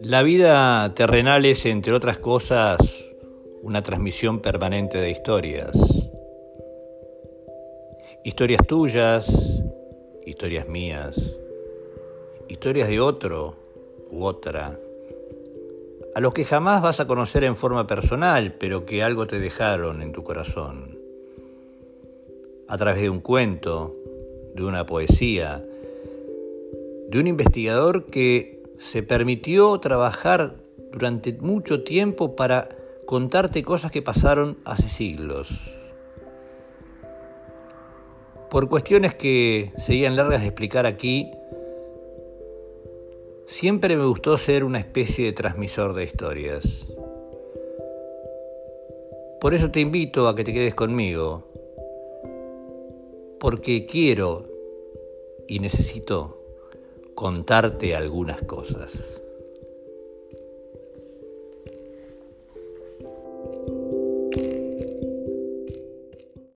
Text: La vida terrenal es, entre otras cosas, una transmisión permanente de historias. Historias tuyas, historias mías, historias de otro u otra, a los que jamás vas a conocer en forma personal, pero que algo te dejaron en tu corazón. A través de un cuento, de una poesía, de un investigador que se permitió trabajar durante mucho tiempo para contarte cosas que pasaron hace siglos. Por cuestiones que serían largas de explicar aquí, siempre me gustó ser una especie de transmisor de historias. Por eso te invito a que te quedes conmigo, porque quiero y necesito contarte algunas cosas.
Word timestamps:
La 0.00 0.22
vida 0.22 0.94
terrenal 0.94 1.44
es, 1.44 1.66
entre 1.66 1.92
otras 1.92 2.18
cosas, 2.18 2.78
una 3.62 3.82
transmisión 3.82 4.40
permanente 4.40 4.98
de 4.98 5.10
historias. 5.10 5.72
Historias 8.22 8.66
tuyas, 8.66 9.26
historias 10.24 10.68
mías, 10.68 11.16
historias 12.48 12.88
de 12.88 13.00
otro 13.00 13.56
u 14.10 14.24
otra, 14.24 14.78
a 16.14 16.20
los 16.20 16.32
que 16.32 16.44
jamás 16.44 16.82
vas 16.82 17.00
a 17.00 17.06
conocer 17.06 17.44
en 17.44 17.56
forma 17.56 17.86
personal, 17.86 18.54
pero 18.54 18.86
que 18.86 19.02
algo 19.02 19.26
te 19.26 19.38
dejaron 19.38 20.02
en 20.02 20.12
tu 20.12 20.22
corazón. 20.22 20.95
A 22.68 22.76
través 22.76 23.00
de 23.00 23.10
un 23.10 23.20
cuento, 23.20 23.94
de 24.54 24.64
una 24.64 24.86
poesía, 24.86 25.64
de 27.08 27.18
un 27.18 27.26
investigador 27.26 28.06
que 28.06 28.62
se 28.78 29.02
permitió 29.02 29.78
trabajar 29.78 30.56
durante 30.92 31.32
mucho 31.34 31.84
tiempo 31.84 32.34
para 32.34 32.68
contarte 33.06 33.62
cosas 33.62 33.90
que 33.90 34.02
pasaron 34.02 34.58
hace 34.64 34.88
siglos. 34.88 35.48
Por 38.50 38.68
cuestiones 38.68 39.14
que 39.14 39.72
serían 39.78 40.16
largas 40.16 40.40
de 40.40 40.46
explicar 40.46 40.86
aquí, 40.86 41.30
siempre 43.46 43.96
me 43.96 44.04
gustó 44.04 44.36
ser 44.38 44.64
una 44.64 44.78
especie 44.78 45.26
de 45.26 45.32
transmisor 45.32 45.94
de 45.94 46.04
historias. 46.04 46.86
Por 49.40 49.54
eso 49.54 49.70
te 49.70 49.80
invito 49.80 50.26
a 50.26 50.34
que 50.34 50.44
te 50.44 50.52
quedes 50.52 50.74
conmigo, 50.74 51.44
porque 53.38 53.86
quiero 53.86 54.46
y 55.48 55.60
necesito 55.60 56.42
contarte 57.14 57.94
algunas 57.94 58.42
cosas. 58.42 59.22